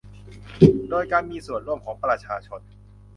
[0.89, 2.61] โดยการมีส่วนร่วมของประชาชน